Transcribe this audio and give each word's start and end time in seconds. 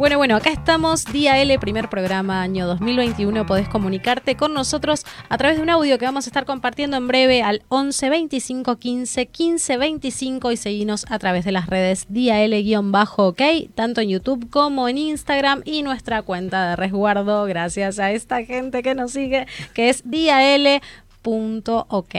Bueno, 0.00 0.16
bueno, 0.16 0.34
acá 0.36 0.48
estamos, 0.50 1.04
día 1.04 1.42
L, 1.42 1.58
primer 1.58 1.90
programa, 1.90 2.40
año 2.40 2.66
2021. 2.66 3.44
Podés 3.44 3.68
comunicarte 3.68 4.34
con 4.34 4.54
nosotros 4.54 5.04
a 5.28 5.36
través 5.36 5.58
de 5.58 5.62
un 5.62 5.68
audio 5.68 5.98
que 5.98 6.06
vamos 6.06 6.26
a 6.26 6.30
estar 6.30 6.46
compartiendo 6.46 6.96
en 6.96 7.06
breve 7.06 7.42
al 7.42 7.64
11 7.68 8.08
25 8.08 8.78
15 8.78 9.26
15 9.26 9.76
25 9.76 10.52
y 10.52 10.56
seguirnos 10.56 11.04
a 11.10 11.18
través 11.18 11.44
de 11.44 11.52
las 11.52 11.66
redes 11.66 12.06
día 12.08 12.42
L-ok, 12.42 13.42
tanto 13.74 14.00
en 14.00 14.08
YouTube 14.08 14.48
como 14.48 14.88
en 14.88 14.96
Instagram 14.96 15.60
y 15.66 15.82
nuestra 15.82 16.22
cuenta 16.22 16.70
de 16.70 16.76
resguardo, 16.76 17.44
gracias 17.44 17.98
a 17.98 18.10
esta 18.10 18.42
gente 18.42 18.82
que 18.82 18.94
nos 18.94 19.12
sigue, 19.12 19.46
que 19.74 19.90
es 19.90 20.10
día 20.10 20.54
L.ok. 20.54 22.14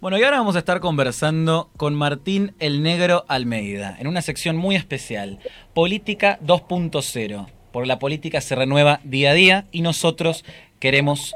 Bueno, 0.00 0.16
y 0.16 0.22
ahora 0.22 0.38
vamos 0.38 0.56
a 0.56 0.60
estar 0.60 0.80
conversando 0.80 1.68
con 1.76 1.94
Martín 1.94 2.54
el 2.58 2.82
Negro 2.82 3.26
Almeida, 3.28 3.98
en 4.00 4.06
una 4.06 4.22
sección 4.22 4.56
muy 4.56 4.74
especial, 4.74 5.40
Política 5.74 6.38
2.0. 6.42 7.46
Por 7.70 7.86
la 7.86 7.98
política 7.98 8.40
se 8.40 8.54
renueva 8.54 9.00
día 9.04 9.32
a 9.32 9.34
día 9.34 9.66
y 9.72 9.82
nosotros 9.82 10.46
queremos 10.78 11.34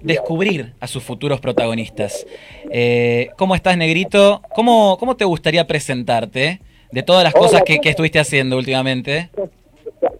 descubrir 0.00 0.72
a 0.80 0.86
sus 0.86 1.02
futuros 1.02 1.40
protagonistas. 1.40 2.26
Eh, 2.70 3.28
¿Cómo 3.36 3.54
estás, 3.54 3.76
Negrito? 3.76 4.40
¿Cómo, 4.54 4.96
¿Cómo 4.98 5.18
te 5.18 5.26
gustaría 5.26 5.66
presentarte 5.66 6.62
de 6.90 7.02
todas 7.02 7.22
las 7.22 7.34
cosas 7.34 7.64
que, 7.64 7.80
que 7.80 7.90
estuviste 7.90 8.18
haciendo 8.18 8.56
últimamente? 8.56 9.28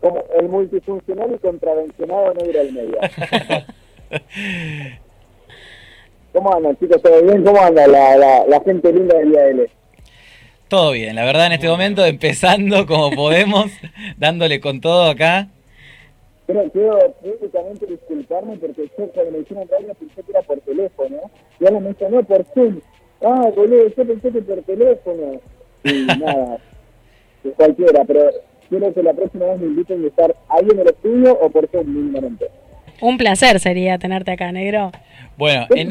Como 0.02 0.22
el 0.38 0.50
multifuncional 0.50 1.32
y 1.34 1.38
contravencionado 1.38 2.34
Negro 2.34 2.60
Almeida. 2.60 3.66
¿Cómo 6.36 6.54
andan, 6.54 6.76
chicos? 6.76 7.00
¿Todo 7.00 7.22
bien? 7.22 7.42
¿Cómo 7.42 7.58
anda 7.62 7.86
la, 7.86 8.44
la, 8.46 8.60
gente 8.60 8.92
linda 8.92 9.16
del 9.16 9.32
IAL? 9.32 9.70
Todo 10.68 10.92
bien, 10.92 11.16
la 11.16 11.24
verdad 11.24 11.46
en 11.46 11.52
este 11.52 11.66
momento 11.66 12.04
empezando 12.04 12.84
como 12.84 13.10
podemos, 13.10 13.70
dándole 14.18 14.60
con 14.60 14.82
todo 14.82 15.08
acá. 15.08 15.48
Pero 16.46 16.70
quiero 16.72 17.14
públicamente 17.22 17.86
disculparme 17.86 18.58
porque 18.58 18.82
yo 18.98 19.08
cuando 19.14 19.32
me 19.32 19.38
hicieron 19.38 19.66
radio 19.66 19.94
pensé 19.94 20.22
que 20.22 20.30
era 20.30 20.42
por 20.42 20.60
teléfono. 20.60 21.16
Y 21.58 21.64
ahora 21.64 21.80
me 21.80 21.96
no 22.10 22.22
por 22.22 22.44
Zoom. 22.52 22.80
Ah, 23.22 23.48
boludo, 23.56 23.88
yo 23.96 24.06
pensé 24.06 24.30
que 24.30 24.42
por 24.42 24.62
teléfono. 24.62 25.40
Y 25.84 26.04
nada, 26.20 26.58
de 27.44 27.50
cualquiera, 27.52 28.04
pero 28.04 28.28
quiero 28.68 28.92
que 28.92 29.02
la 29.02 29.14
próxima 29.14 29.46
vez 29.46 29.60
me 29.60 29.66
inviten 29.68 30.04
a 30.04 30.08
estar 30.08 30.36
ahí 30.50 30.68
en 30.70 30.80
el 30.80 30.86
estudio 30.86 31.32
o 31.40 31.48
por 31.48 31.66
Zoom 31.68 31.86
mínimamente. 31.86 32.50
Un 33.00 33.18
placer 33.18 33.60
sería 33.60 33.98
tenerte 33.98 34.32
acá, 34.32 34.52
negro. 34.52 34.92
Bueno, 35.36 35.66
en... 35.74 35.90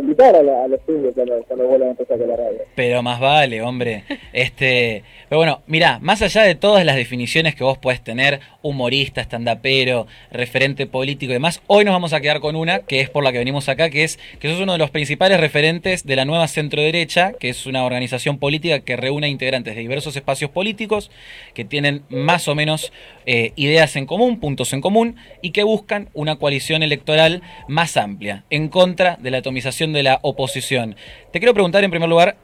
invitar 0.00 0.34
a, 0.34 0.42
la, 0.42 0.66
los 0.66 0.80
cuando, 0.80 1.44
cuando 1.46 1.68
vuelvan 1.68 1.88
a 1.88 1.90
empezar 1.92 2.18
con 2.18 2.28
la 2.28 2.36
radio. 2.36 2.58
Pero 2.74 3.00
más 3.00 3.20
vale, 3.20 3.62
hombre. 3.62 4.02
Este, 4.32 5.04
pero 5.28 5.38
bueno, 5.38 5.62
mirá, 5.68 6.00
más 6.00 6.20
allá 6.20 6.42
de 6.42 6.56
todas 6.56 6.84
las 6.84 6.96
definiciones 6.96 7.54
que 7.54 7.62
vos 7.62 7.78
podés 7.78 8.02
tener, 8.02 8.40
humorista, 8.62 9.20
estandapero, 9.20 10.08
referente 10.32 10.86
político 10.86 11.30
y 11.30 11.34
demás, 11.34 11.62
hoy 11.68 11.84
nos 11.84 11.94
vamos 11.94 12.12
a 12.12 12.20
quedar 12.20 12.40
con 12.40 12.56
una 12.56 12.80
que 12.80 13.00
es 13.00 13.08
por 13.08 13.22
la 13.22 13.30
que 13.30 13.38
venimos 13.38 13.68
acá, 13.68 13.88
que 13.88 14.02
es 14.02 14.18
que 14.40 14.50
sos 14.50 14.60
uno 14.60 14.72
de 14.72 14.78
los 14.78 14.90
principales 14.90 15.38
referentes 15.38 16.04
de 16.04 16.16
la 16.16 16.24
nueva 16.24 16.48
centro 16.48 16.82
derecha, 16.82 17.34
que 17.38 17.50
es 17.50 17.66
una 17.66 17.84
organización 17.84 18.38
política 18.38 18.80
que 18.80 18.96
reúne 18.96 19.28
integrantes 19.28 19.76
de 19.76 19.80
diversos 19.80 20.16
espacios 20.16 20.50
políticos 20.50 21.12
que 21.54 21.64
tienen 21.64 22.02
más 22.08 22.48
o 22.48 22.56
menos 22.56 22.92
eh, 23.26 23.52
ideas 23.54 23.94
en 23.94 24.06
común, 24.06 24.40
puntos 24.40 24.72
en 24.72 24.80
común, 24.80 25.14
y 25.40 25.50
que 25.50 25.62
buscan 25.62 25.83
una 26.14 26.36
coalición 26.36 26.82
electoral 26.82 27.42
más 27.68 27.96
amplia 27.96 28.44
en 28.50 28.68
contra 28.68 29.16
de 29.20 29.30
la 29.30 29.38
atomización 29.38 29.92
de 29.92 30.02
la 30.02 30.18
oposición. 30.22 30.96
Te 31.30 31.38
quiero 31.38 31.54
preguntar 31.54 31.84
en 31.84 31.90
primer 31.90 32.08
lugar, 32.08 32.36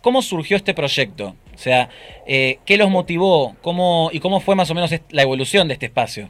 ¿cómo 0.00 0.22
surgió 0.22 0.56
este 0.56 0.74
proyecto? 0.74 1.34
O 1.54 1.58
sea, 1.58 1.88
eh, 2.26 2.58
¿qué 2.64 2.76
los 2.76 2.90
motivó? 2.90 3.56
¿Cómo, 3.62 4.10
¿Y 4.12 4.20
cómo 4.20 4.40
fue 4.40 4.54
más 4.54 4.70
o 4.70 4.74
menos 4.74 4.94
la 5.10 5.22
evolución 5.22 5.68
de 5.68 5.74
este 5.74 5.86
espacio? 5.86 6.28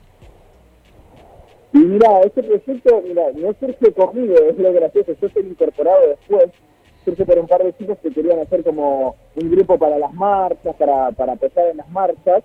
Y 1.73 1.79
mira, 1.79 2.20
este 2.24 2.42
proyecto, 2.42 3.02
mira, 3.06 3.24
no 3.35 3.52
surge 3.61 3.92
conmigo, 3.92 4.35
es 4.48 4.56
lo 4.56 4.73
gracioso, 4.73 5.12
yo 5.20 5.29
soy 5.29 5.42
incorporado 5.42 5.98
después, 6.08 6.46
surge 7.05 7.24
por 7.27 7.39
un 7.39 7.46
par 7.46 7.62
de 7.62 7.77
chicos 7.77 7.98
que 8.02 8.11
querían 8.11 8.39
hacer 8.39 8.62
como 8.62 9.17
un 9.35 9.51
grupo 9.51 9.77
para 9.79 9.98
las 9.98 10.12
marchas, 10.14 10.74
para, 10.77 11.11
para 11.11 11.33
apoyar 11.33 11.67
en 11.68 11.77
las 11.77 11.89
marchas, 11.90 12.42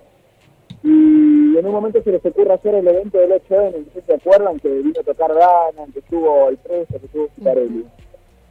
y 0.84 1.56
en 1.56 1.64
un 1.64 1.72
momento 1.72 2.02
se 2.02 2.10
les 2.10 2.24
ocurre 2.26 2.54
hacer 2.54 2.74
el 2.74 2.88
evento 2.88 3.18
del 3.18 3.30
8N, 3.32 3.72
no 3.72 3.92
sé 3.92 4.00
si 4.00 4.06
se 4.06 4.14
acuerdan 4.14 4.58
que 4.58 4.68
vino 4.68 5.00
a 5.00 5.04
tocar 5.04 5.32
Dana, 5.32 5.92
que 5.92 6.00
estuvo 6.00 6.48
el 6.48 6.56
preso, 6.56 6.98
que 6.98 7.06
estuvo 7.06 7.28
Citarelli. 7.36 7.86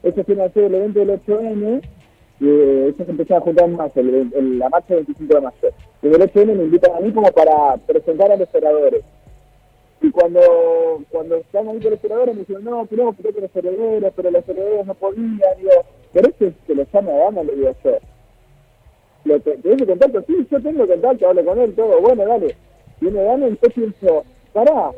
Ellos 0.03 0.25
quieren 0.25 0.45
hacer 0.45 0.63
el 0.63 0.75
evento 0.75 0.99
del 0.99 1.21
8N 1.21 1.81
y 2.39 2.47
eh, 2.47 2.87
ellos 2.87 3.09
empezaron 3.09 3.43
a 3.43 3.45
juntar 3.45 3.69
más, 3.69 3.97
el, 3.97 4.59
la 4.59 4.69
marcha 4.69 4.95
del 4.95 5.03
25 5.03 5.33
de 5.35 5.41
mayo. 5.41 5.69
Y 6.01 6.07
el 6.07 6.13
8N 6.13 6.55
me 6.55 6.63
invitan 6.63 6.95
a 6.95 6.99
mí 7.01 7.11
como 7.11 7.31
para 7.33 7.75
presentar 7.85 8.31
a 8.31 8.37
los 8.37 8.55
oradores. 8.55 9.03
Y 10.01 10.09
cuando, 10.09 10.41
cuando 11.09 11.35
están 11.35 11.67
ahí 11.67 11.79
con 11.79 11.91
los 11.91 12.03
oradores 12.03 12.35
me 12.35 12.41
dicen, 12.41 12.63
no, 12.63 12.87
queremos 12.87 13.15
que 13.17 13.41
los 13.41 13.55
herederos, 13.55 14.13
pero 14.15 14.31
los 14.31 14.47
herederos 14.47 14.87
no 14.87 14.93
podían. 14.95 15.39
Digo, 15.57 15.71
¿querés 16.13 16.33
que, 16.35 16.53
que 16.65 16.75
los 16.75 16.87
llame 16.91 17.11
a 17.11 17.25
Dana? 17.25 17.43
Le 17.43 17.55
digo 17.55 17.75
yo. 17.83 17.97
¿Le 19.23 19.39
tenés 19.39 19.85
contacto? 19.85 20.23
Sí, 20.27 20.47
yo 20.49 20.61
tengo 20.61 20.87
contacto, 20.87 21.27
hablo 21.27 21.45
con 21.45 21.59
él, 21.59 21.75
todo. 21.75 22.01
Bueno, 22.01 22.25
dale. 22.25 22.55
Viene 22.99 23.23
Dani 23.23 23.57
yo 23.61 23.69
pienso, 23.69 24.23
pará, 24.53 24.91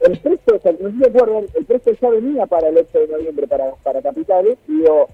el 0.00 0.18
precio, 0.18 0.60
o 0.62 0.72
no 0.72 1.06
acuerdan, 1.06 1.44
el 1.54 1.64
precio 1.64 1.92
ya 1.92 2.10
venía 2.10 2.46
para 2.46 2.68
el 2.68 2.78
8 2.78 2.98
de 3.00 3.08
noviembre 3.08 3.46
para, 3.46 3.72
para 3.82 4.02
Capitales, 4.02 4.56
y 4.68 4.78
digo, 4.78 5.08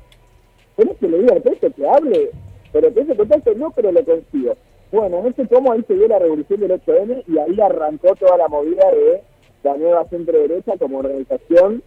¿tenés 0.76 0.96
que 0.98 1.08
le 1.08 1.18
diga 1.18 1.34
al 1.34 1.42
precio 1.42 1.72
que 1.72 1.88
hable? 1.88 2.30
Pero 2.72 2.94
que 2.94 3.00
ese 3.00 3.16
contacto 3.16 3.54
no, 3.54 3.70
pero 3.72 3.92
lo 3.92 4.04
consigo. 4.04 4.54
Bueno, 4.92 5.20
en 5.20 5.26
ese 5.26 5.46
tomo 5.46 5.72
ahí 5.72 5.82
se 5.86 5.94
dio 5.94 6.08
la 6.08 6.18
revolución 6.18 6.60
del 6.60 6.72
8M 6.72 7.24
y 7.28 7.38
ahí 7.38 7.60
arrancó 7.60 8.14
toda 8.16 8.36
la 8.36 8.48
movida 8.48 8.90
de 8.90 9.22
la 9.62 9.76
nueva 9.76 10.04
centro 10.08 10.38
derecha 10.38 10.76
como 10.78 10.98
organización 10.98 11.82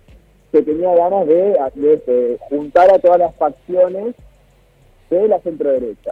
que 0.52 0.62
tenía 0.62 0.94
ganas 0.96 1.28
de, 1.28 1.58
de 1.76 2.38
juntar 2.50 2.94
a 2.94 3.00
todas 3.00 3.20
las 3.20 3.36
facciones 3.36 4.16
de 5.10 5.28
la 5.28 5.40
centro 5.40 5.72
derecha. 5.72 6.12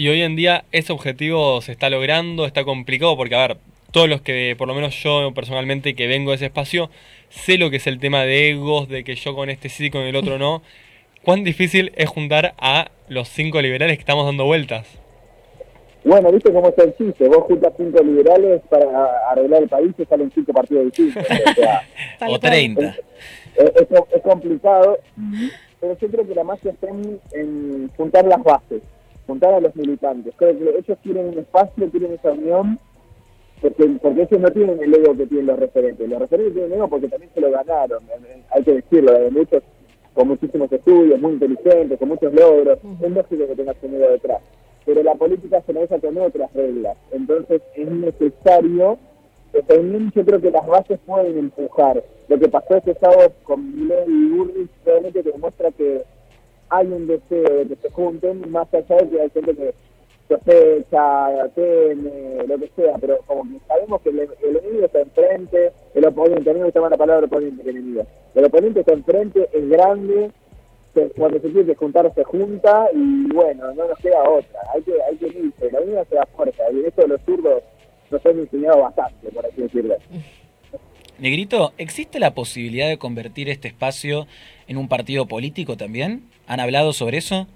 Y 0.00 0.08
hoy 0.08 0.22
en 0.22 0.34
día 0.34 0.64
ese 0.72 0.94
objetivo 0.94 1.60
se 1.60 1.72
está 1.72 1.90
logrando, 1.90 2.46
está 2.46 2.64
complicado 2.64 3.18
porque, 3.18 3.34
a 3.34 3.46
ver, 3.46 3.58
todos 3.92 4.08
los 4.08 4.22
que, 4.22 4.54
por 4.56 4.66
lo 4.66 4.74
menos 4.74 4.94
yo 5.02 5.30
personalmente 5.34 5.94
que 5.94 6.06
vengo 6.06 6.30
de 6.30 6.36
ese 6.36 6.46
espacio, 6.46 6.88
sé 7.28 7.58
lo 7.58 7.68
que 7.68 7.76
es 7.76 7.86
el 7.86 8.00
tema 8.00 8.22
de 8.22 8.48
egos, 8.48 8.88
de 8.88 9.04
que 9.04 9.14
yo 9.14 9.34
con 9.34 9.50
este 9.50 9.68
sí, 9.68 9.90
con 9.90 10.00
el 10.00 10.16
otro 10.16 10.38
no. 10.38 10.62
¿Cuán 11.22 11.44
difícil 11.44 11.92
es 11.96 12.08
juntar 12.08 12.54
a 12.56 12.90
los 13.08 13.28
cinco 13.28 13.60
liberales 13.60 13.98
que 13.98 14.00
estamos 14.00 14.24
dando 14.24 14.46
vueltas? 14.46 14.86
Bueno, 16.02 16.32
viste 16.32 16.50
cómo 16.50 16.70
es 16.70 16.78
el 16.78 16.96
chiste. 16.96 17.28
Vos 17.28 17.44
juntas 17.44 17.74
cinco 17.76 18.02
liberales 18.02 18.62
para 18.70 18.86
arreglar 19.30 19.64
el 19.64 19.68
país 19.68 19.92
y 19.98 20.04
salen 20.06 20.32
cinco 20.34 20.54
partidos 20.54 20.86
distintos. 20.86 21.26
o, 22.26 22.38
treinta. 22.40 22.96
Es, 23.54 24.22
complicado, 24.22 24.98
pero 25.78 25.98
yo 25.98 26.08
creo 26.08 26.26
que 26.26 26.34
la 26.34 26.44
magia 26.44 26.70
está 26.70 26.88
en 26.88 27.90
juntar 27.98 28.24
las 28.24 28.42
bases 28.42 28.80
juntar 29.30 29.54
a 29.54 29.60
los 29.60 29.76
militantes. 29.76 30.34
Creo 30.36 30.58
que 30.58 30.78
ellos 30.78 30.98
quieren 31.04 31.28
un 31.28 31.38
espacio, 31.38 31.88
quieren 31.88 32.12
esa 32.14 32.32
unión, 32.32 32.80
porque, 33.62 33.84
porque 34.02 34.22
ellos 34.22 34.40
no 34.40 34.50
tienen 34.50 34.82
el 34.82 34.92
ego 34.92 35.16
que 35.16 35.26
tienen 35.26 35.46
los 35.46 35.58
referentes. 35.58 36.08
Los 36.08 36.18
referentes 36.18 36.54
tienen 36.54 36.72
ego 36.72 36.88
porque 36.88 37.08
también 37.08 37.30
se 37.32 37.40
lo 37.40 37.50
ganaron, 37.52 38.02
hay 38.50 38.64
que 38.64 38.74
decirlo, 38.74 39.12
de 39.12 39.30
muchos 39.30 39.62
con 40.14 40.26
muchísimos 40.26 40.72
estudios, 40.72 41.20
muy 41.20 41.34
inteligentes, 41.34 41.96
con 41.96 42.08
muchos 42.08 42.34
logros. 42.34 42.80
Es 43.00 43.10
lógico 43.10 43.46
que 43.46 43.54
tengas 43.54 43.76
un 43.82 43.94
ego 43.94 44.08
detrás. 44.08 44.42
Pero 44.84 45.02
la 45.04 45.14
política 45.14 45.62
se 45.64 45.72
maneja 45.72 46.00
con 46.00 46.18
otras 46.18 46.52
reglas. 46.52 46.96
Entonces 47.12 47.62
es 47.76 47.88
necesario 47.88 48.98
que 49.52 49.62
también 49.62 50.10
yo 50.12 50.24
creo 50.24 50.40
que 50.40 50.50
las 50.50 50.66
bases 50.66 50.98
pueden 51.06 51.38
empujar. 51.38 52.02
Lo 52.26 52.36
que 52.36 52.48
pasó 52.48 52.76
este 52.78 52.94
sábado 52.94 53.32
con 53.44 53.60
Miley 53.76 54.04
y 54.08 54.28
Burris 54.30 54.70
realmente 54.84 55.22
demuestra 55.22 55.70
que 55.70 56.02
hay 56.70 56.86
un 56.86 57.06
deseo 57.06 57.64
de 57.64 57.66
que 57.66 57.76
se 57.76 57.90
junten, 57.90 58.50
más 58.50 58.72
allá 58.72 58.96
de 58.96 59.08
que 59.08 59.20
hay 59.20 59.30
gente 59.30 59.54
que 59.54 59.74
sospecha, 60.28 61.48
teme, 61.54 62.46
lo 62.46 62.58
que 62.58 62.70
sea, 62.76 62.96
pero 63.00 63.18
como 63.26 63.42
que 63.42 63.58
sabemos 63.66 64.00
que 64.02 64.10
el, 64.10 64.20
enemigo 64.20 64.86
está 64.86 65.00
enfrente, 65.00 65.72
el 65.94 66.06
oponente, 66.06 66.50
a 66.50 66.52
mí 66.52 66.60
me 66.60 66.66
gusta 66.66 66.88
la 66.88 66.96
palabra 66.96 67.26
oponente 67.26 67.64
que 67.64 67.70
enemigo, 67.70 68.06
el 68.34 68.44
oponente 68.44 68.80
está 68.80 68.92
enfrente, 68.92 69.48
es 69.52 69.68
grande, 69.68 70.30
cuando 71.16 71.40
se 71.40 71.50
quiere 71.50 71.74
juntar 71.74 72.12
se 72.14 72.24
junta 72.24 72.88
y 72.92 73.32
bueno, 73.32 73.72
no 73.74 73.88
nos 73.88 73.98
queda 73.98 74.22
otra, 74.28 74.60
hay 74.72 74.82
que, 74.82 75.02
hay 75.02 75.16
que 75.16 75.26
irse, 75.26 75.70
la 75.72 75.80
unidad 75.80 76.06
se 76.08 76.14
da 76.14 76.26
fuerza, 76.26 76.62
y 76.72 76.84
eso 76.84 77.02
de 77.02 77.08
los 77.08 77.20
zurdos 77.22 77.62
nos 78.10 78.24
han 78.26 78.38
enseñado 78.38 78.82
bastante, 78.82 79.30
por 79.30 79.44
así 79.44 79.62
decirlo. 79.62 79.96
Negrito, 81.20 81.74
¿existe 81.76 82.18
la 82.18 82.32
posibilidad 82.32 82.88
de 82.88 82.96
convertir 82.96 83.50
este 83.50 83.68
espacio 83.68 84.26
en 84.66 84.78
un 84.78 84.88
partido 84.88 85.26
político 85.26 85.76
también? 85.76 86.22
¿Han 86.46 86.60
hablado 86.60 86.94
sobre 86.94 87.18
eso? 87.18 87.46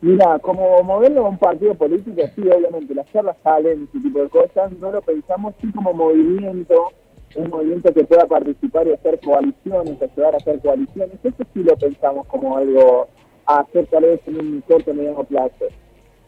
Mira, 0.00 0.40
como 0.40 0.82
modelo 0.82 1.22
de 1.22 1.28
un 1.28 1.38
partido 1.38 1.74
político, 1.74 2.20
sí, 2.34 2.42
obviamente, 2.42 2.96
las 2.96 3.06
charlas 3.12 3.36
salen, 3.44 3.88
ese 3.88 4.02
tipo 4.02 4.20
de 4.20 4.28
cosas, 4.28 4.72
no 4.72 4.90
lo 4.90 5.00
pensamos, 5.02 5.54
sí 5.60 5.70
como 5.70 5.92
movimiento, 5.92 6.92
un 7.36 7.48
movimiento 7.48 7.94
que 7.94 8.02
pueda 8.02 8.26
participar 8.26 8.88
y 8.88 8.92
hacer 8.92 9.20
coaliciones, 9.20 10.02
ayudar 10.02 10.34
a 10.34 10.38
hacer 10.38 10.58
coaliciones, 10.58 11.16
eso 11.22 11.44
sí 11.54 11.62
lo 11.62 11.76
pensamos 11.76 12.26
como 12.26 12.56
algo 12.56 13.06
a 13.46 13.60
hacer 13.60 13.86
tal 13.86 14.02
vez 14.02 14.20
en 14.26 14.36
un 14.36 14.60
corto 14.62 14.92
mediano 14.92 15.22
plazo. 15.22 15.66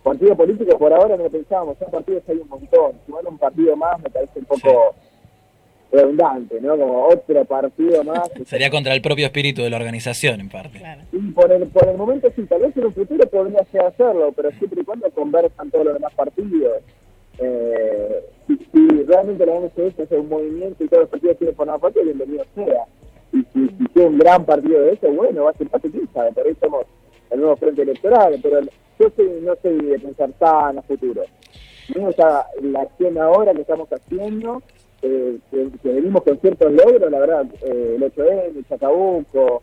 partido 0.05 0.37
político 0.37 0.79
por 0.79 0.93
ahora 0.93 1.17
no 1.17 1.29
pensábamos, 1.29 1.77
son 1.79 1.91
partidos 1.91 2.23
hay 2.29 2.37
un 2.37 2.49
montón, 2.49 2.93
sumar 3.05 3.27
un 3.27 3.39
partido 3.39 3.75
más 3.77 4.01
me 4.01 4.11
parece 4.11 4.39
un 4.39 4.45
poco 4.45 4.95
redundante, 5.93 6.61
¿no? 6.61 6.77
Como 6.77 7.07
otro 7.07 7.45
partido 7.45 8.05
más. 8.05 8.31
Sería 8.47 8.71
contra 8.71 8.95
el 8.95 9.03
propio 9.03 9.27
espíritu 9.27 9.63
de 9.63 9.71
la 9.71 9.77
organización, 9.77 10.41
en 10.41 10.49
parte. 10.49 10.79
Claro. 10.79 11.03
Y 11.13 11.19
por 11.33 11.51
el, 11.51 11.67
por 11.69 11.89
el 11.89 11.97
momento 11.97 12.31
sí, 12.35 12.43
tal 12.45 12.63
vez 12.63 12.77
en 12.77 12.87
un 12.87 12.95
futuro 12.95 13.29
podría 13.29 13.65
ser 13.67 13.83
hacerlo, 13.83 14.33
pero 14.33 14.51
siempre 14.53 14.83
y 14.83 14.85
cuando 14.85 15.11
conversan 15.11 15.71
todos 15.71 15.85
los 15.87 15.95
demás 15.95 16.15
partidos. 16.15 16.83
Eh, 17.39 18.25
si, 18.47 18.57
si 18.57 19.03
realmente 19.05 19.47
la 19.47 19.61
MCS 19.61 19.99
es 19.99 20.11
un 20.11 20.29
movimiento 20.29 20.85
y 20.85 20.89
todos 20.89 21.03
los 21.03 21.11
partidos 21.11 21.37
quieren 21.39 21.57
formar 21.57 21.81
parte, 21.81 22.05
bienvenido 22.05 22.45
sea. 22.55 22.85
Y 23.33 23.39
si, 23.53 23.69
si 23.69 23.85
tiene 23.95 24.09
un 24.09 24.19
gran 24.19 24.45
partido 24.45 24.83
de 24.83 24.93
eso, 24.93 25.11
bueno, 25.13 25.45
va 25.45 25.51
a 25.51 25.55
ser 25.55 25.69
parte 25.69 25.91
quién 25.91 26.09
sabe, 26.13 26.33
por 26.33 26.47
ahí 26.47 26.55
somos 26.61 26.87
el 27.31 27.41
nuevo 27.41 27.57
frente 27.57 27.83
electoral, 27.83 28.39
pero 28.43 28.61
yo 28.99 29.11
soy, 29.17 29.31
no 29.43 29.55
soy 29.63 29.79
de 29.79 29.99
pensar 29.99 30.31
tan 30.39 30.79
a 30.79 30.83
futuro. 30.83 31.23
Está 31.89 32.47
la 32.63 32.83
acción 32.83 33.19
ahora 33.19 33.53
que 33.53 33.63
estamos 33.63 33.89
haciendo, 33.93 34.63
eh, 35.03 35.39
que, 35.51 35.69
que 35.83 35.89
venimos 35.89 36.23
con 36.23 36.39
ciertos 36.41 36.73
logros, 36.73 37.11
la 37.11 37.19
verdad, 37.19 37.47
eh, 37.63 37.97
el 37.97 38.03
8M, 38.03 38.57
el 38.57 38.69
Chacabuco, 38.69 39.63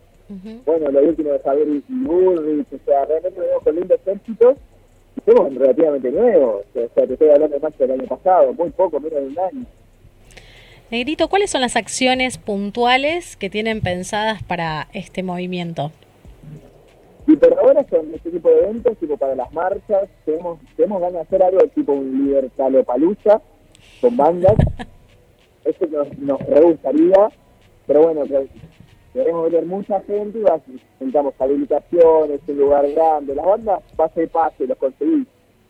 bueno, 0.66 0.90
lo 0.90 1.00
último 1.00 1.30
de 1.30 1.38
Javier 1.38 1.68
y 1.68 1.82
Burrich, 1.88 2.66
o 2.72 2.78
sea, 2.84 3.04
realmente 3.06 3.40
venimos 3.40 3.62
con 3.62 3.74
lindos 3.76 4.00
éxitos 4.04 4.56
y 5.16 5.30
somos 5.30 5.54
relativamente 5.54 6.10
nuevos, 6.10 6.64
o 6.74 6.88
sea, 6.94 7.06
te 7.06 7.12
estoy 7.12 7.30
hablando 7.30 7.58
más 7.60 7.78
del 7.78 7.90
año 7.92 8.06
pasado, 8.06 8.52
muy 8.52 8.70
poco, 8.70 9.00
menos 9.00 9.20
de 9.20 9.26
un 9.26 9.38
año. 9.38 9.66
Negrito, 10.90 11.28
¿cuáles 11.28 11.50
son 11.50 11.60
las 11.60 11.76
acciones 11.76 12.38
puntuales 12.38 13.36
que 13.36 13.50
tienen 13.50 13.80
pensadas 13.80 14.42
para 14.42 14.88
este 14.92 15.22
movimiento? 15.22 15.92
Y 17.26 17.36
por 17.36 17.58
ahora 17.58 17.84
son 17.90 18.12
este 18.14 18.30
tipo 18.30 18.48
de 18.48 18.60
eventos, 18.60 18.96
tipo 18.96 19.16
para 19.18 19.34
las 19.34 19.52
marchas, 19.52 20.08
tenemos, 20.24 20.58
tenemos 20.76 21.00
ganas 21.00 21.14
de 21.14 21.20
hacer 21.20 21.42
algo 21.42 21.60
tipo 21.74 21.92
un 21.92 22.26
Libertalopalusa 22.26 23.42
con 24.00 24.16
bandas. 24.16 24.54
Eso 25.68 25.86
nos, 25.86 26.18
nos 26.18 26.40
re 26.46 26.78
pero 27.86 28.02
bueno, 28.02 28.24
que 28.24 28.48
queremos 29.12 29.52
ver 29.52 29.66
mucha 29.66 30.00
gente 30.02 30.38
y 30.38 30.72
necesitamos 30.72 31.34
habilitaciones, 31.38 32.40
un 32.48 32.56
lugar 32.56 32.90
grande. 32.90 33.34
Las 33.34 33.44
bandas 33.44 33.82
pase 33.94 34.22
y 34.22 34.26
pase, 34.28 34.66
los 34.66 34.78
conseguís, 34.78 35.26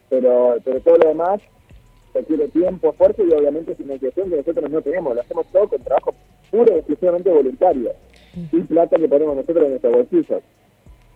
pero, 0.09 0.57
pero 0.65 0.81
todo 0.81 0.99
lo 0.99 1.09
demás 1.09 1.41
requiere 2.15 2.47
tiempo, 2.49 2.91
esfuerzo 2.91 3.25
y 3.25 3.33
obviamente 3.33 3.75
financiación 3.75 4.31
que 4.31 4.37
nosotros 4.37 4.71
no 4.71 4.83
tenemos. 4.83 5.15
Lo 5.17 5.21
hacemos 5.21 5.47
todo 5.49 5.69
con 5.69 5.83
trabajo 5.83 6.15
puro 6.51 6.75
y 6.75 6.79
exclusivamente 6.79 7.31
voluntario, 7.31 7.93
sin 8.51 8.67
plata 8.69 8.97
que 8.97 9.09
ponemos 9.09 9.35
nosotros 9.35 9.65
en 9.65 9.71
nuestros 9.71 9.93
bolsillos. 9.93 10.43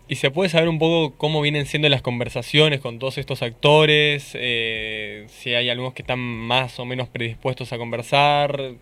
¿Y 0.08 0.16
se 0.16 0.31
puede 0.31 0.50
saber 0.50 0.69
un 0.69 0.78
poco 0.78 1.14
cómo 1.16 1.40
vienen 1.40 1.66
siendo 1.66 1.88
las 1.88 2.02
conversaciones 2.02 2.81
con 2.81 2.99
todos 2.99 3.19
estos 3.19 3.43
actores? 3.43 4.32
Eh, 4.34 5.25
si 5.28 5.54
hay 5.54 5.70
algunos 5.70 5.94
que 5.94 6.02
están 6.02 6.19
más 6.19 6.78
o 6.81 6.84
menos 6.84 7.08
predispuestos 7.08 7.72
a 7.72 7.78
conversar. 7.78 8.60
Eh, 8.60 8.76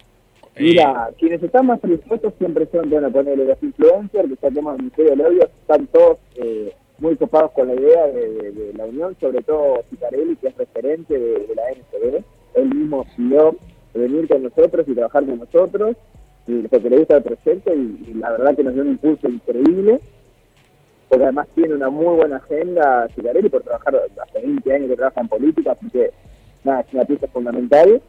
Mira, 0.58 1.10
quienes 1.18 1.42
están 1.42 1.66
más 1.66 1.78
predispuestos 1.78 2.34
siempre 2.38 2.66
son, 2.72 2.90
bueno, 2.90 3.10
ponerle 3.12 3.44
los 3.44 3.62
influencers, 3.62 4.28
que 4.28 4.36
saquemos 4.36 4.74
el 4.74 4.82
Ministerio 4.82 5.10
del 5.12 5.20
Odio, 5.20 5.50
están 5.60 5.86
todos 5.88 6.18
eh, 6.36 6.74
muy 6.98 7.16
copados 7.16 7.52
con 7.52 7.68
la 7.68 7.74
idea 7.74 8.06
de, 8.08 8.72
la 8.76 8.86
unión, 8.86 9.16
sobre 9.20 9.42
todo 9.42 9.84
Cicarelli, 9.90 10.36
que 10.36 10.48
es 10.48 10.56
referente 10.56 11.18
de, 11.18 11.46
de 11.46 11.54
la 11.54 11.62
NCB. 11.70 12.24
Él 12.54 12.74
mismo 12.74 13.06
pidió 13.16 13.56
venir 13.94 14.26
con 14.26 14.42
nosotros 14.42 14.86
y 14.88 14.94
trabajar 14.94 15.24
con 15.24 15.38
nosotros, 15.38 15.96
y 16.46 16.62
porque 16.62 16.90
le 16.90 16.98
gusta 16.98 17.18
el 17.18 17.22
proyecto, 17.22 17.74
y, 17.74 18.10
y 18.10 18.14
la 18.14 18.30
verdad 18.32 18.56
que 18.56 18.64
nos 18.64 18.74
dio 18.74 18.82
un 18.82 18.90
impulso 18.90 19.28
increíble, 19.28 20.00
porque 21.10 21.24
además 21.24 21.48
tiene 21.56 21.74
una 21.74 21.90
muy 21.90 22.16
buena 22.16 22.36
agenda 22.36 23.08
Cicarelli 23.16 23.48
por 23.48 23.64
trabajar 23.64 24.00
hace 24.22 24.40
20 24.40 24.72
años 24.72 24.90
que 24.90 24.96
trabaja 24.96 25.20
en 25.20 25.28
política, 25.28 25.72
así 25.72 25.90
que 25.90 26.12
nada, 26.62 26.80
es 26.82 26.94
una 26.94 27.04
pieza 27.04 27.26
fundamental. 27.26 28.00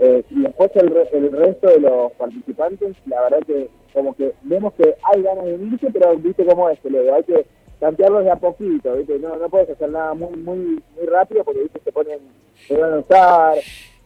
Eh, 0.00 0.24
y 0.28 0.42
después 0.42 0.70
el, 0.74 0.92
el 1.12 1.30
resto 1.30 1.68
de 1.68 1.80
los 1.80 2.12
participantes, 2.14 2.96
la 3.06 3.22
verdad 3.22 3.38
que 3.46 3.70
como 3.92 4.16
que 4.16 4.32
vemos 4.42 4.74
que 4.74 4.96
hay 5.04 5.22
ganas 5.22 5.44
de 5.44 5.54
unirse, 5.54 5.88
pero 5.92 6.16
viste 6.16 6.44
cómo 6.44 6.68
es, 6.68 6.84
Leo, 6.84 7.14
hay 7.14 7.22
que 7.22 7.46
plantearlos 7.78 8.24
de 8.24 8.30
a 8.32 8.36
poquito, 8.36 8.96
¿viste? 8.96 9.20
No, 9.20 9.36
no 9.36 9.48
puedes 9.48 9.70
hacer 9.70 9.90
nada 9.90 10.12
muy 10.14 10.36
muy 10.36 10.82
muy 10.96 11.06
rápido 11.06 11.44
porque 11.44 11.62
¿viste? 11.62 11.80
se 11.84 11.92
ponen, 11.92 12.18
se 12.66 12.76
van 12.76 12.94
a 12.94 12.98
usar, 12.98 13.54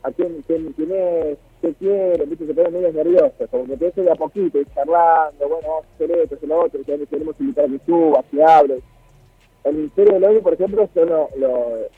a 0.03 0.13
quién, 0.13 0.43
quién, 0.47 0.75
quién 0.75 0.93
es, 0.93 1.39
qué 1.61 1.75
quieren, 1.75 2.29
¿viste? 2.31 2.47
se 2.47 2.55
ponen 2.55 2.73
medio 2.73 2.93
nerviosos, 2.93 3.51
como 3.51 3.65
que 3.67 3.77
te 3.77 4.03
de 4.03 4.11
a 4.11 4.15
poquito, 4.15 4.59
charlando, 4.75 5.49
bueno, 5.49 5.69
vamos 5.69 5.85
a 5.87 5.95
hacer 5.95 6.11
esto, 6.13 6.35
hacer 6.37 6.49
lo 6.49 6.61
otro, 6.65 6.81
que 6.85 7.07
queremos 7.07 7.35
invitar 7.41 7.65
a 7.65 7.69
que 7.69 7.81
suba, 7.87 8.25
que 8.31 8.43
hable. 8.45 8.83
El 9.65 9.75
Ministerio 9.75 10.15
del 10.15 10.25
Odio, 10.25 10.43
por 10.43 10.55
ejemplo, 10.55 10.89
son 10.95 11.09
lo, 11.09 11.29
lo- 11.37 11.89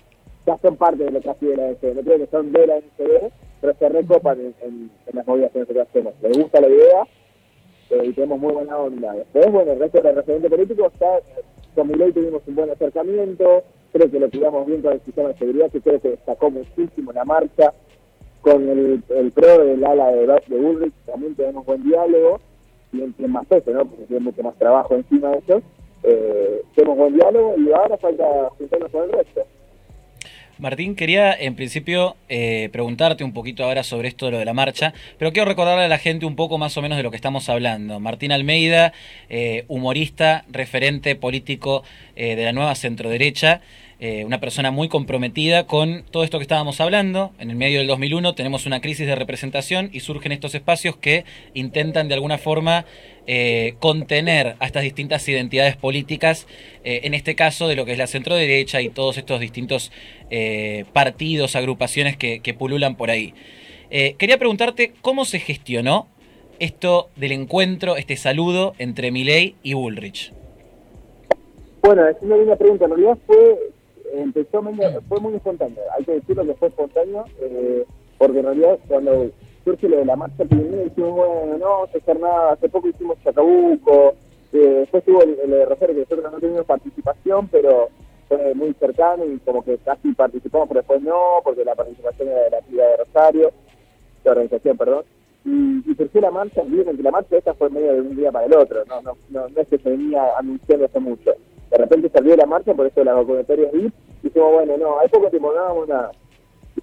ya 0.47 0.57
son 0.63 0.77
parte 0.77 1.05
de 1.05 1.11
lo 1.11 1.21
que 1.21 1.29
hace 1.31 1.47
de 1.47 1.57
la 1.57 1.69
NCB, 1.69 1.95
no 1.95 2.01
creo 2.03 2.19
que 2.19 2.27
son 2.29 2.53
de 2.53 2.67
la 2.67 2.77
NCB, 2.79 3.31
pero 3.61 3.75
se 3.79 3.89
recopan 3.91 4.55
en, 4.63 4.91
las 5.13 5.27
movidas 5.27 5.53
que 5.53 5.59
nosotros 5.59 5.87
hacemos. 5.89 6.15
Les 6.23 6.39
gusta 6.39 6.61
la 6.61 6.69
idea 6.69 7.03
eh, 7.91 8.03
y 8.07 8.13
tenemos 8.13 8.39
muy 8.39 8.53
buena 8.55 8.79
onda. 8.79 9.13
Después, 9.13 9.53
bueno, 9.53 9.73
el 9.73 9.79
resto 9.81 10.01
del 10.01 10.15
referente 10.17 10.49
político 10.49 10.87
está, 10.87 11.19
con 11.75 11.89
Milei 11.89 12.13
tuvimos 12.13 12.43
un 12.47 12.55
buen 12.55 12.71
acercamiento, 12.71 13.63
creo 13.93 14.11
que 14.11 14.21
lo 14.21 14.31
cuidamos 14.31 14.67
bien 14.67 14.81
con 14.81 14.93
el 14.95 15.01
sistema 15.03 15.29
de 15.29 15.39
seguridad, 15.39 15.71
que 15.71 15.81
creo 15.83 16.01
que 16.01 16.11
destacó 16.11 16.51
muchísimo 16.51 17.13
la 17.13 17.25
marcha, 17.27 17.75
con 18.41 18.69
el, 18.69 19.03
pro 19.33 19.65
del 19.65 19.85
ala 19.85 20.11
de, 20.13 20.27
de 20.27 20.57
Bullrich 20.57 20.93
también 21.07 21.35
tenemos 21.35 21.65
buen 21.67 21.83
diálogo, 21.83 22.41
y 22.93 23.03
en, 23.03 23.15
en 23.19 23.31
más 23.31 23.47
peso, 23.47 23.71
¿no? 23.71 23.85
Porque 23.85 24.05
tiene 24.05 24.25
mucho 24.25 24.43
más 24.43 24.57
trabajo 24.57 24.95
encima 24.95 25.31
de 25.31 25.39
eso. 25.39 25.63
Eh, 26.05 26.63
tenemos 26.75 26.97
buen 26.97 27.15
diálogo 27.15 27.55
y 27.59 27.73
ahora 27.73 27.97
falta 27.99 28.25
juntarnos 28.57 28.91
con 28.91 29.05
el 29.05 29.13
resto. 29.13 29.45
Martín, 30.59 30.97
quería 30.97 31.33
en 31.33 31.55
principio 31.55 32.17
eh, 32.29 32.69
preguntarte 32.73 33.23
un 33.23 33.33
poquito 33.33 33.63
ahora 33.63 33.85
sobre 33.85 34.09
esto 34.09 34.27
de 34.27 34.33
lo 34.33 34.39
de 34.39 34.45
la 34.45 34.55
marcha, 34.55 34.93
pero 35.17 35.33
quiero 35.33 35.49
recordarle 35.49 35.85
a 35.85 35.89
la 35.89 35.99
gente 35.99 36.27
un 36.27 36.35
poco 36.35 36.59
más 36.59 36.77
o 36.77 36.83
menos 36.83 36.99
de 36.99 37.05
lo 37.05 37.11
que 37.11 37.17
estamos 37.17 37.49
hablando. 37.49 38.01
Martín 38.01 38.33
Almeida, 38.33 38.93
eh, 39.29 39.65
humorista, 39.69 40.45
referente 40.51 41.15
político 41.15 41.85
eh, 42.17 42.35
de 42.35 42.45
la 42.45 42.53
nueva 42.53 42.75
centroderecha, 42.75 43.61
eh, 44.01 44.25
una 44.25 44.39
persona 44.39 44.71
muy 44.71 44.89
comprometida 44.89 45.67
con 45.67 46.05
todo 46.11 46.23
esto 46.23 46.39
que 46.39 46.43
estábamos 46.43 46.81
hablando. 46.81 47.33
En 47.41 47.51
el 47.51 47.57
medio 47.57 47.79
del 47.79 47.89
2001 47.89 48.35
tenemos 48.35 48.65
una 48.65 48.81
crisis 48.81 49.09
de 49.09 49.17
representación 49.17 49.91
y 49.93 50.01
surgen 50.01 50.31
estos 50.31 50.55
espacios 50.55 50.97
que 50.97 51.25
intentan 51.53 52.07
de 52.07 52.15
alguna 52.15 52.39
forma 52.39 52.85
eh, 53.27 53.75
contener 53.81 54.55
a 54.61 54.67
estas 54.67 54.85
distintas 54.85 55.29
identidades 55.29 55.77
políticas, 55.77 56.47
eh, 56.85 57.01
en 57.03 57.15
este 57.15 57.35
caso 57.35 57.67
de 57.67 57.75
lo 57.75 57.85
que 57.85 57.93
es 57.93 57.99
la 57.99 58.07
centroderecha 58.07 58.81
y 58.81 58.89
todos 58.89 59.19
estos 59.19 59.41
distintos 59.41 59.91
partidos, 60.93 61.57
agrupaciones 61.57 62.17
que, 62.17 62.55
pululan 62.59 62.97
por 62.97 63.11
ahí. 63.11 63.33
Quería 63.91 64.37
preguntarte 64.39 64.93
cómo 65.01 65.25
se 65.25 65.39
gestionó 65.39 66.07
esto 66.59 67.09
del 67.17 67.33
encuentro, 67.33 67.97
este 67.97 68.17
saludo 68.17 68.75
entre 68.79 69.11
Milei 69.11 69.55
y 69.63 69.73
Bullrich. 69.73 70.33
Bueno, 71.83 72.07
es 72.07 72.17
una 72.21 72.37
linda 72.37 72.57
pregunta. 72.57 72.85
En 72.85 72.91
realidad 72.91 73.19
fue, 73.27 73.59
empezó 74.15 74.63
medio- 74.63 75.01
fue 75.09 75.21
muy 75.21 75.35
espontáneo. 75.35 75.83
Hay 75.97 76.05
que 76.05 76.13
decirlo 76.13 76.45
que 76.47 76.55
fue 76.55 76.69
espontáneo, 76.69 77.25
eh, 77.41 77.85
porque 78.19 78.39
en 78.41 78.45
realidad 78.47 78.79
cuando 78.89 79.31
surge 79.65 79.89
lo 79.89 79.99
de 79.99 80.05
la 80.05 80.17
marcha 80.17 80.45
primero 80.45 80.85
dijimos, 80.85 81.15
bueno, 81.17 81.59
no 81.59 81.65
vamos 81.69 81.91
a 81.95 81.99
hacer 81.99 82.21
nada. 82.21 82.53
Hace 82.53 82.69
poco 82.69 82.89
hicimos 82.89 83.19
Chacabuco, 83.23 84.15
eh, 84.53 84.59
después 84.81 85.05
tuvo 85.05 85.23
el, 85.23 85.39
el 85.45 85.51
de 85.51 85.65
Rosario, 85.67 85.95
que 85.95 86.01
nosotros 86.01 86.33
no 86.33 86.39
tuvimos 86.41 86.65
participación, 86.65 87.49
pero 87.49 87.89
fue 88.29 88.55
muy 88.55 88.75
cercano 88.75 89.25
y 89.25 89.39
como 89.39 89.63
que 89.65 89.79
casi 89.79 90.13
participamos, 90.13 90.69
pero 90.69 90.81
después 90.81 91.01
no, 91.03 91.41
porque 91.45 91.65
la 91.65 91.75
participación 91.75 92.29
era 92.29 92.43
de 92.45 92.51
la 92.51 92.61
ciudad 92.63 92.91
de 92.91 92.97
Rosario, 92.99 93.51
la 94.25 94.31
organización, 94.33 94.77
perdón. 94.77 95.05
Y, 95.49 95.83
y 95.91 95.95
surgió 95.95 96.21
la 96.21 96.31
marcha, 96.31 96.63
y 96.63 96.85
que 96.85 97.03
la 97.03 97.11
marcha 97.11 97.39
esta 97.39 97.55
fue 97.55 97.71
medio 97.71 97.95
de 97.95 98.01
un 98.03 98.17
día 98.17 98.31
para 98.31 98.45
el 98.45 98.55
otro, 98.55 98.85
no, 98.85 99.01
no, 99.01 99.17
no, 99.31 99.49
no 99.49 99.61
es 99.61 99.69
que 99.69 99.79
se 99.79 99.89
venía 99.89 100.23
anunciando 100.39 100.85
hace 100.85 101.01
mucho. 101.01 101.33
De 101.71 101.79
repente 101.79 102.11
salió 102.11 102.37
la 102.37 102.45
marcha, 102.45 102.75
por 102.75 102.87
eso 102.87 103.03
la 103.03 103.15
vacunatoria 103.15 103.71
VIP, 103.73 103.95
y 104.23 104.27
dijimos, 104.29 104.53
bueno, 104.53 104.77
no, 104.77 105.01
hay 105.01 105.09
poco 105.09 105.31
tiempo 105.31 105.53
no 105.55 105.87
nada. 105.87 106.11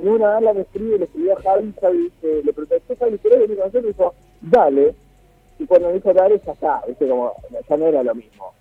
Y 0.01 0.07
una 0.07 0.31
gala 0.31 0.53
me 0.53 0.61
escribe, 0.61 0.97
le 0.97 1.05
escribió 1.05 1.37
a 1.37 1.41
Javi, 1.41 1.73
Javi 1.79 2.11
eh, 2.23 2.41
le 2.43 2.53
¿qué 2.53 2.95
Javi 2.95 3.17
querés 3.19 3.39
venir 3.39 3.57
con 3.57 3.65
nosotros? 3.67 3.83
Y 3.83 3.87
dijo, 3.87 4.13
dale. 4.41 4.95
Y 5.59 5.65
cuando 5.65 5.91
dijo 5.91 6.13
dale, 6.13 6.41
ya 6.43 6.51
está, 6.51 6.81
viste, 6.87 7.07
como, 7.07 7.33
ya 7.69 7.77
no 7.77 7.85
era 7.85 8.03
lo 8.03 8.15
mismo. 8.15 8.51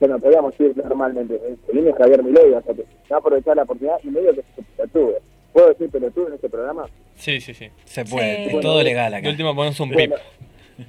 Bueno, 0.00 0.18
podíamos 0.20 0.58
ir 0.60 0.76
normalmente. 0.76 1.40
Se 1.66 1.72
viene 1.72 1.92
Javier 1.92 2.22
Milei, 2.22 2.52
o 2.54 2.62
sea 2.62 2.74
que 2.74 2.84
va 3.10 3.16
a 3.16 3.18
aprovechar 3.18 3.56
la 3.56 3.64
oportunidad 3.64 3.98
y 4.04 4.10
medio 4.10 4.32
que 4.34 4.42
se 4.54 4.62
pelotudo. 4.76 5.16
¿Puedo 5.52 5.68
decir 5.68 5.90
pelotudo 5.90 6.28
en 6.28 6.34
este 6.34 6.48
programa? 6.48 6.86
Sí, 7.16 7.40
sí, 7.40 7.54
sí. 7.54 7.68
Se 7.84 8.04
puede, 8.04 8.36
Sí. 8.36 8.42
es 8.46 8.52
Bueno, 8.52 8.68
todo 8.68 8.82
legal 8.82 9.10
De 9.12 9.18
acá. 9.18 9.28
última 9.30 9.54
ponemos 9.54 9.80
un 9.80 9.90
pip. 9.90 10.10
Bueno, 10.10 10.16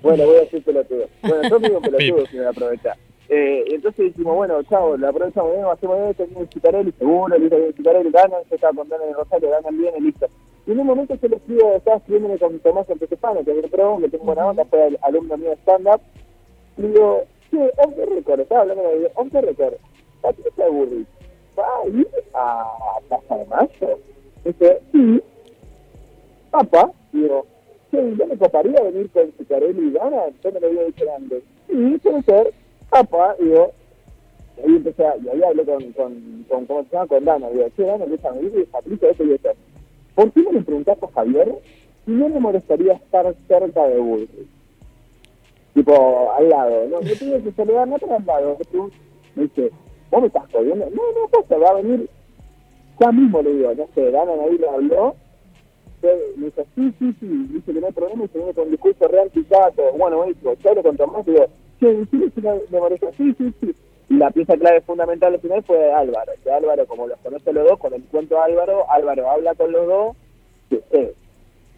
bueno, 0.03 0.25
voy 0.25 0.35
a 0.35 0.39
decir 0.41 0.63
pelotudo. 0.63 1.05
Bueno, 1.23 1.49
yo 1.49 1.59
digo 1.59 1.81
pelotudo 1.81 2.25
si 2.27 2.37
me 2.37 2.45
aprovecha. 2.45 2.95
Eh, 3.31 3.63
entonces 3.69 4.05
dijimos, 4.07 4.35
bueno, 4.35 4.61
chao, 4.63 4.97
la 4.97 5.09
aprovechamos 5.09 5.51
bien, 5.53 5.65
hacemos 5.65 5.99
esto, 6.09 6.25
viene 6.25 6.41
el 6.41 6.49
Citarelli, 6.49 6.91
seguro, 6.93 7.37
listo, 7.37 7.55
viene 7.55 7.67
el 7.69 7.75
Citarelli, 7.75 8.11
ganan, 8.11 8.41
yo 8.49 8.55
estaba 8.55 8.73
contando 8.73 9.03
en 9.05 9.09
el 9.11 9.15
Rosario, 9.17 9.49
ganan 9.51 9.77
bien 9.77 9.93
y 9.97 10.01
listo. 10.01 10.27
Y 10.65 10.71
en 10.71 10.79
un 10.79 10.87
momento 10.87 11.15
se 11.17 11.29
le 11.29 11.35
escribo, 11.35 11.75
estaba 11.75 11.97
escribiéndome 11.97 12.37
con 12.39 12.59
Tomás 12.59 12.89
Antestefano, 12.89 13.43
que 13.43 13.51
es 13.51 13.63
el 13.63 13.69
pro, 13.69 13.97
que 14.01 14.09
tengo 14.09 14.23
buena 14.25 14.47
onda, 14.47 14.65
fue 14.65 14.83
al- 14.83 14.99
alumno 15.03 15.37
mío 15.37 15.49
de 15.51 15.55
stand-up, 15.57 16.01
y 16.77 16.81
digo, 16.81 17.23
che, 17.51 17.57
off 17.77 17.95
the 17.95 18.05
record, 18.07 18.39
estaba 18.39 18.61
hablando 18.61 18.83
de 18.83 19.11
off 19.13 19.27
the 19.31 19.41
record, 19.41 19.73
la 20.23 20.33
pieza 20.33 20.63
de 20.63 20.69
Burri, 20.71 21.05
va 21.57 21.63
a 21.83 21.87
ir 21.87 22.07
a 22.33 22.65
la 24.45 25.21
APA, 26.51 26.91
digo, 27.11 27.45
che, 27.91 28.15
¿yo 28.15 28.27
me 28.27 28.37
coparía 28.37 28.81
venir 28.81 29.09
con 29.11 29.31
Cicarelli 29.37 29.87
y 29.87 29.91
Dana? 29.91 30.23
Yo 30.43 30.51
me 30.51 30.59
lo 30.59 30.67
había 30.67 30.83
dicho 30.85 31.05
antes. 31.15 31.43
Y 31.67 31.97
puede 31.97 32.23
ser, 32.23 32.53
APA, 32.91 33.35
digo, 33.39 33.71
y 34.57 34.61
ahí 34.61 34.75
empecé, 34.75 35.03
y 35.23 35.29
ahí 35.29 35.43
hablé 35.43 35.63
con, 35.65 35.91
con, 35.93 36.45
¿cómo 36.67 36.85
se? 36.89 37.07
Con 37.07 37.25
Dana, 37.25 37.49
digo, 37.49 37.67
che, 37.75 37.83
Dana, 37.83 38.05
déjame 38.05 38.41
ir, 38.41 38.67
aplica 38.73 39.09
esto 39.09 39.23
y 39.23 39.33
esto. 39.33 39.49
¿Por 40.15 40.31
qué 40.31 40.41
no 40.41 40.51
le 40.51 40.61
preguntás 40.61 41.01
a 41.01 41.07
Javier 41.07 41.55
si 42.05 42.11
no 42.11 42.29
me 42.29 42.39
molestaría 42.39 42.93
estar 42.93 43.33
cerca 43.47 43.87
de 43.87 43.99
Bullrich? 43.99 44.47
Tipo, 45.73 46.31
al 46.33 46.49
lado, 46.49 46.87
¿no? 46.87 47.01
Yo 47.01 47.13
pido 47.17 47.43
que 47.43 47.51
se 47.51 47.65
le 47.65 47.73
da 47.73 47.85
no 47.85 47.95
al 47.95 48.25
lado. 48.25 48.57
Me 49.35 49.43
dice, 49.43 49.71
¿vos 50.11 50.21
me 50.21 50.27
estás 50.27 50.51
jodiendo? 50.51 50.89
No, 50.89 51.01
no, 51.13 51.29
pues 51.31 51.45
se 51.47 51.55
va 51.55 51.69
a 51.69 51.73
venir 51.75 52.09
ya 52.99 53.11
mismo 53.11 53.41
le 53.41 53.53
digo, 53.53 53.73
no 53.75 53.87
sé, 53.95 54.11
Dana 54.11 54.31
ahí 54.43 54.57
le 54.57 54.67
habló, 54.67 55.15
me 56.01 56.45
dice, 56.45 56.65
sí, 56.75 56.93
sí, 56.99 57.15
sí, 57.19 57.47
dice 57.53 57.73
que 57.73 57.79
no 57.79 57.87
hay 57.87 57.93
problema 57.93 58.25
y 58.25 58.27
se 58.27 58.37
viene 58.37 58.53
con 58.53 58.65
un 58.65 58.71
discurso 58.71 59.07
real 59.07 59.29
picato, 59.29 59.83
bueno, 59.97 60.23
eso, 60.25 60.53
yo 60.53 60.69
hablo 60.69 60.83
con 60.83 60.97
Tomás 60.97 61.27
y 61.27 61.31
digo, 61.31 61.45
che, 61.79 61.93
decirle 61.93 62.31
si 62.35 62.41
me 62.41 63.11
sí, 63.17 63.35
sí, 63.37 63.53
sí. 63.61 63.75
Y 64.09 64.15
la 64.15 64.31
pieza 64.31 64.57
clave 64.57 64.81
fundamental 64.81 65.33
al 65.33 65.39
final 65.39 65.63
fue 65.63 65.93
Álvaro, 65.93 66.31
que 66.43 66.51
Álvaro, 66.51 66.85
como 66.87 67.07
los 67.07 67.19
conoce 67.19 67.53
los 67.53 67.67
dos, 67.67 67.79
con 67.79 67.93
el 67.93 68.03
cuento 68.05 68.41
Álvaro, 68.41 68.89
Álvaro 68.89 69.29
habla 69.29 69.53
con 69.53 69.71
los 69.71 69.87
dos, 69.87 70.17
que 70.69 70.81
eh, 70.91 71.13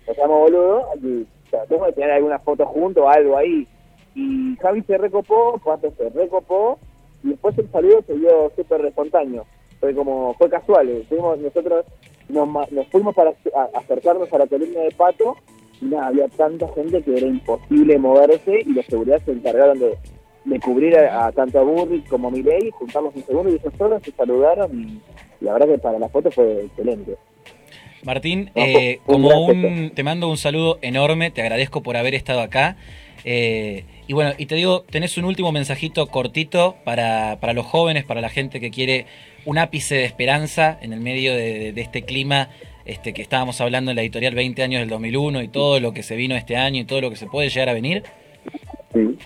nos 0.08 0.18
llamo 0.18 0.40
boludo, 0.40 0.86
aquí, 0.96 1.28
o 1.48 1.50
sea, 1.50 1.66
tengo 1.66 1.86
que 1.88 1.94
tener 1.94 2.12
alguna 2.12 2.40
foto 2.40 2.66
junto 2.66 3.10
algo 3.10 3.38
ahí. 3.38 3.68
Y 4.16 4.56
Javi 4.62 4.82
se 4.84 4.98
recopó, 4.98 5.60
Pato 5.64 5.92
se 5.98 6.10
recopó, 6.10 6.80
y 7.24 7.30
después 7.30 7.58
el 7.58 7.70
saludo 7.70 8.02
se 8.08 8.14
dio 8.14 8.52
súper 8.56 8.86
espontáneo 8.86 9.46
fue 9.82 9.94
como, 9.96 10.34
fue 10.36 10.50
casual, 10.50 11.04
fuimos, 11.10 11.40
nosotros 11.40 11.86
nos, 12.30 12.72
nos 12.72 12.88
fuimos 12.88 13.14
para 13.14 13.34
acercarnos 13.74 14.32
a 14.32 14.38
la 14.38 14.48
columna 14.48 14.80
de 14.82 14.92
Pato 14.92 15.36
y 15.82 15.86
nada, 15.86 16.08
había 16.08 16.28
tanta 16.30 16.68
gente 16.74 17.02
que 17.02 17.18
era 17.18 17.28
imposible 17.28 17.98
moverse 17.98 18.62
y 18.66 18.74
los 18.74 18.86
seguridad 18.86 19.20
se 19.26 19.32
encargaron 19.32 19.80
de, 19.80 19.98
de 20.46 20.60
cubrir 20.60 20.96
a, 20.98 21.32
tanto 21.32 21.60
a 21.60 21.64
Burri 21.64 22.02
como 22.02 22.28
a 22.28 22.32
Miley, 22.32 22.70
juntamos 22.72 23.16
un 23.16 23.26
segundo 23.26 23.50
y 23.50 23.56
ellos 23.56 23.74
solos 23.78 24.02
se 24.04 24.12
saludaron 24.12 24.72
y, 24.80 25.02
la 25.44 25.54
verdad 25.54 25.68
que 25.68 25.78
para 25.80 25.98
la 25.98 26.08
foto 26.08 26.30
fue 26.30 26.66
excelente. 26.66 27.16
Martín, 28.04 28.52
eh, 28.56 29.00
como 29.06 29.46
un, 29.46 29.92
te 29.96 30.04
mando 30.04 30.30
un 30.30 30.38
saludo 30.38 30.78
enorme, 30.84 31.32
te 31.32 31.42
agradezco 31.42 31.82
por 31.82 31.98
haber 31.98 32.14
estado 32.14 32.42
acá. 32.42 32.78
Eh, 33.24 33.86
y 34.08 34.14
bueno, 34.14 34.32
y 34.38 34.46
te 34.46 34.56
digo, 34.56 34.84
tenés 34.90 35.18
un 35.18 35.26
último 35.26 35.52
mensajito 35.52 36.08
cortito 36.08 36.76
para, 36.84 37.38
para 37.40 37.54
los 37.54 37.66
jóvenes, 37.66 38.04
para 38.04 38.22
la 38.22 38.30
gente 38.30 38.60
que 38.60 38.72
quiere 38.72 39.06
un 39.46 39.58
ápice 39.58 39.96
de 39.96 40.06
esperanza 40.06 40.78
en 40.82 40.94
el 40.94 41.00
medio 41.00 41.34
de, 41.36 41.74
este 41.76 42.04
clima 42.04 42.50
este, 42.86 43.14
que 43.14 43.22
estábamos 43.22 43.62
hablando 43.62 43.92
en 43.92 43.96
la 43.96 44.02
editorial 44.02 44.36
20 44.36 44.64
años 44.64 44.80
del 44.82 44.90
2001 44.90 45.42
y 45.42 45.48
todo 45.48 45.80
lo 45.80 45.94
que 45.94 46.04
se 46.04 46.16
vino 46.16 46.36
este 46.36 46.58
año 46.58 46.82
y 46.82 46.86
todo 46.86 47.02
lo 47.02 47.10
que 47.10 47.16
se 47.16 47.28
puede 47.28 47.50
llegar 47.50 47.70
a 47.70 47.74
venir? 47.74 48.04
Sí. 48.94 49.18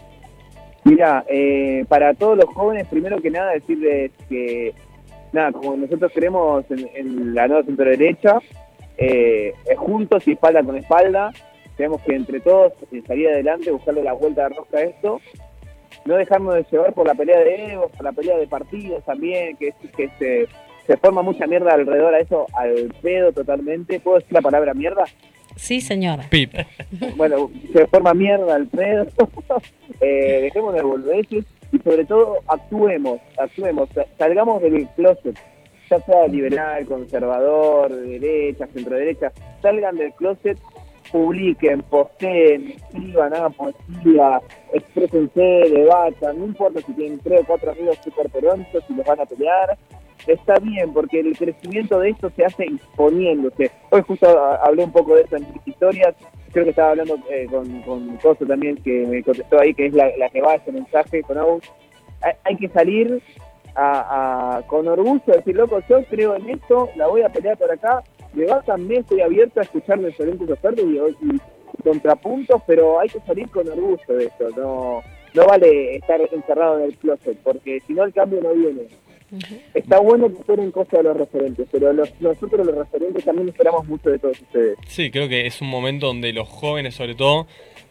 Mira, 0.83 1.25
eh, 1.27 1.83
para 1.87 2.13
todos 2.13 2.37
los 2.37 2.45
jóvenes, 2.53 2.87
primero 2.87 3.19
que 3.19 3.31
nada 3.31 3.53
decirles 3.53 4.11
que, 4.29 4.73
nada, 5.33 5.51
como 5.51 5.75
nosotros 5.75 6.11
creemos 6.13 6.63
en, 6.69 7.33
la 7.33 7.47
nueva 7.47 7.63
centro 7.63 7.85
derecha, 7.85 8.37
eh, 8.97 9.53
juntos 9.75 10.27
y 10.27 10.33
espalda 10.33 10.63
con 10.63 10.77
espalda, 10.77 11.31
tenemos 11.77 12.01
que 12.01 12.15
entre 12.15 12.39
todos 12.39 12.73
eh, 12.91 13.01
salir 13.05 13.29
adelante, 13.29 13.71
buscarle 13.71 14.03
la 14.03 14.13
vuelta 14.13 14.43
de 14.43 14.55
rosca 14.55 14.77
a 14.77 14.83
esto 14.83 15.21
no 16.05 16.15
dejarnos 16.15 16.53
de 16.55 16.65
llevar 16.71 16.93
por 16.93 17.07
la 17.07 17.15
pelea 17.15 17.39
de 17.39 17.73
egos, 17.73 17.91
por 17.91 18.03
la 18.03 18.11
pelea 18.11 18.37
de 18.37 18.47
partidos 18.47 19.03
también, 19.05 19.57
que, 19.57 19.73
que 19.95 20.09
se, 20.19 20.47
se 20.85 20.97
forma 20.97 21.21
mucha 21.21 21.47
mierda 21.47 21.73
alrededor 21.73 22.13
a 22.13 22.19
eso, 22.19 22.45
al 22.53 22.93
pedo 23.01 23.31
totalmente. 23.31 23.99
¿Puedo 23.99 24.19
decir 24.19 24.33
la 24.33 24.41
palabra 24.41 24.73
mierda? 24.73 25.05
Sí, 25.55 25.81
señora. 25.81 26.25
Pip. 26.29 26.53
Bueno, 27.15 27.49
se 27.73 27.87
forma 27.87 28.13
mierda 28.13 28.55
al 28.55 28.67
pedo. 28.67 29.07
eh, 30.01 30.41
dejemos 30.43 30.75
de 30.75 30.83
volver 30.83 31.25
y 31.31 31.79
sobre 31.83 32.05
todo 32.05 32.37
actuemos, 32.47 33.19
actuemos, 33.37 33.89
salgamos 34.17 34.61
del 34.61 34.87
closet, 34.95 35.37
ya 35.89 35.99
sea 35.99 36.27
liberal, 36.27 36.85
conservador, 36.85 37.93
derecha, 37.93 38.67
centro 38.67 38.95
derecha, 38.95 39.31
salgan 39.61 39.97
del 39.97 40.13
closet 40.13 40.57
publiquen, 41.15 41.81
posteen, 41.83 42.71
escriban, 42.71 43.33
hagan 43.33 43.53
poesía, 43.53 44.41
exprésense, 44.73 45.41
debatan, 45.71 46.37
no 46.37 46.45
importa 46.47 46.81
si 46.81 46.91
tienen 46.91 47.19
tres 47.19 47.39
o 47.39 47.45
cuatro 47.45 47.71
amigos 47.71 47.97
super 48.03 48.29
peronchos 48.29 48.83
y 48.89 48.95
los 48.95 49.05
van 49.05 49.21
a 49.21 49.25
pelear, 49.25 49.77
está 50.27 50.59
bien, 50.59 50.91
porque 50.91 51.21
el 51.21 51.37
crecimiento 51.37 51.99
de 51.99 52.09
esto 52.09 52.29
se 52.35 52.43
hace 52.43 52.65
exponiéndose. 52.65 53.71
Hoy 53.91 54.01
justo 54.01 54.27
hablé 54.61 54.83
un 54.83 54.91
poco 54.91 55.15
de 55.15 55.21
eso 55.21 55.37
en 55.37 55.47
mis 55.53 55.65
historias, 55.65 56.13
creo 56.51 56.65
que 56.65 56.71
estaba 56.71 56.89
hablando 56.89 57.17
eh, 57.31 57.47
con, 57.49 57.81
con 57.83 58.17
Coso 58.17 58.45
también, 58.45 58.75
que 58.83 59.05
me 59.07 59.23
contestó 59.23 59.61
ahí, 59.61 59.73
que 59.73 59.85
es 59.85 59.93
la, 59.93 60.11
que 60.29 60.41
va 60.41 60.55
ese 60.55 60.73
mensaje 60.73 61.23
con 61.23 61.37
Agus. 61.37 61.63
Hay, 62.43 62.57
que 62.57 62.67
salir 62.67 63.21
a, 63.73 64.61
con 64.67 64.85
orgullo, 64.85 65.21
decir, 65.27 65.55
loco, 65.55 65.79
yo 65.87 66.03
creo 66.09 66.35
en 66.35 66.49
esto, 66.49 66.89
la 66.97 67.07
voy 67.07 67.21
a 67.21 67.29
pelear 67.29 67.57
por 67.57 67.71
acá, 67.71 68.03
de 68.35 68.53
también 68.65 69.01
estoy 69.01 69.21
abierto 69.21 69.59
a 69.59 69.63
escuchar 69.63 70.03
diferentes 70.03 70.49
ofertas 70.49 70.85
y, 70.85 70.97
y, 70.97 71.39
contrapuntos, 71.83 72.61
pero 72.65 72.99
hay 72.99 73.09
que 73.09 73.19
salir 73.21 73.49
con 73.49 73.67
orgullo 73.67 73.99
de 74.07 74.25
esto, 74.25 74.49
no, 74.57 75.01
no 75.33 75.45
vale 75.45 75.95
estar 75.95 76.19
encerrado 76.31 76.79
en 76.79 76.85
el 76.85 76.97
closet, 76.97 77.37
porque 77.43 77.79
si 77.85 77.93
no 77.93 78.03
el 78.03 78.13
cambio 78.13 78.41
no 78.41 78.53
viene. 78.53 78.87
Está 79.73 79.99
bueno 79.99 80.29
que 80.29 80.39
esperen 80.39 80.71
cosas 80.71 80.99
de 80.99 81.03
los 81.03 81.17
referentes, 81.17 81.67
pero 81.71 81.91
nosotros 81.93 82.65
los 82.65 82.75
referentes 82.75 83.25
también 83.25 83.49
esperamos 83.49 83.85
mucho 83.87 84.09
de 84.09 84.19
todos 84.19 84.39
ustedes. 84.39 84.77
Sí, 84.87 85.11
creo 85.11 85.27
que 85.27 85.45
es 85.45 85.61
un 85.61 85.67
momento 85.67 86.07
donde 86.07 86.31
los 86.31 86.47
jóvenes 86.47 86.95
sobre 86.95 87.15
todo 87.15 87.47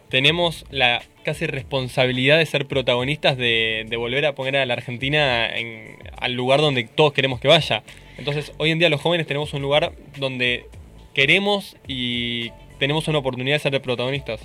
tenemos 0.09 0.65
la 0.71 1.03
casi 1.25 1.47
responsabilidad 1.47 2.39
de 2.39 2.47
ser 2.47 2.67
protagonistas 2.67 3.37
de, 3.37 3.87
volver 3.97 4.27
a 4.27 4.35
poner 4.35 4.57
a 4.57 4.67
la 4.67 4.75
Argentina 4.75 5.49
en, 5.49 5.97
al 6.19 6.35
lugar 6.35 6.61
donde 6.61 6.85
todos 6.85 7.13
queremos 7.13 7.41
que 7.41 7.49
vaya. 7.49 7.83
Entonces, 8.19 8.53
hoy 8.59 8.71
en 8.71 8.79
día 8.79 8.89
los 8.89 9.01
jóvenes 9.01 9.27
tenemos 9.27 9.53
un 9.55 9.63
lugar 9.63 9.93
donde 10.19 10.67
queremos 11.15 11.77
y 11.89 12.51
tenemos 12.79 13.09
una 13.09 13.19
oportunidad 13.19 13.57
de 13.57 13.71
ser 13.71 13.83
protagonistas. 13.83 14.41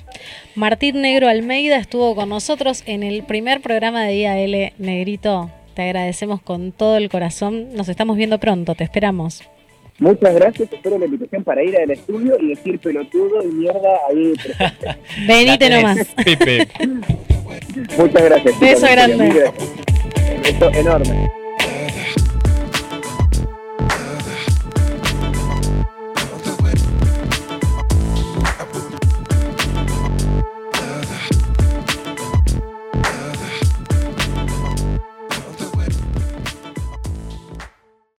Martín 0.55 1.01
Negro 1.01 1.27
Almeida 1.27 1.77
estuvo 1.77 2.15
con 2.15 2.29
nosotros 2.29 2.83
en 2.85 3.03
el 3.03 3.23
primer 3.23 3.61
programa 3.61 4.03
de 4.05 4.15
IAL 4.15 4.73
Negrito. 4.77 5.51
Te 5.73 5.83
agradecemos 5.83 6.41
con 6.41 6.71
todo 6.71 6.97
el 6.97 7.09
corazón. 7.09 7.73
Nos 7.75 7.89
estamos 7.89 8.17
viendo 8.17 8.39
pronto, 8.39 8.75
te 8.75 8.83
esperamos. 8.83 9.43
Muchas 9.99 10.33
gracias, 10.33 10.71
espero 10.71 10.97
la 10.97 11.05
invitación 11.05 11.43
para 11.43 11.61
ir 11.63 11.77
al 11.77 11.91
estudio 11.91 12.37
y 12.39 12.49
decir 12.49 12.79
pelotudo 12.79 13.43
y 13.43 13.47
mierda 13.47 13.99
ahí 14.09 14.33
Venite 15.27 15.69
nomás. 15.69 15.97
Muchas 17.97 18.23
gracias. 18.23 18.59
Beso 18.59 18.87
grande. 18.89 19.51
Beso 20.43 20.71
enorme. 20.71 21.38